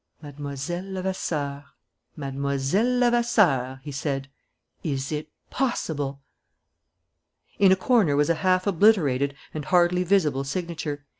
"Mlle. 0.19 0.55
Levasseur, 0.81 1.63
Mlle. 2.17 2.87
Levasseur," 2.97 3.81
he 3.83 3.91
said. 3.91 4.31
"Is 4.81 5.11
it 5.11 5.29
possible!" 5.51 6.23
In 7.59 7.71
a 7.71 7.75
corner 7.75 8.15
was 8.15 8.31
a 8.31 8.41
half 8.41 8.65
obliterated 8.65 9.35
and 9.53 9.65
hardly 9.65 10.03
visible 10.03 10.43
signature. 10.43 11.05